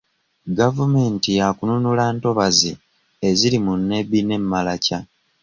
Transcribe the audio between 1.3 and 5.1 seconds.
yaakununula ntobazi eziri mu Nebbi ne Maracha.